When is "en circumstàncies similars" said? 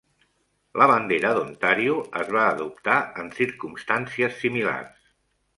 3.25-4.99